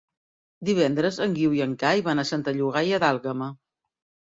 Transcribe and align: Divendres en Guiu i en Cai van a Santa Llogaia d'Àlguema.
Divendres 0.69 1.19
en 1.25 1.35
Guiu 1.35 1.53
i 1.59 1.61
en 1.67 1.77
Cai 1.85 2.03
van 2.09 2.23
a 2.23 2.27
Santa 2.33 2.57
Llogaia 2.59 3.03
d'Àlguema. 3.07 3.53